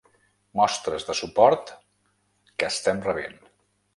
[0.59, 1.73] Mostres de suport
[2.63, 3.39] que estem rebent.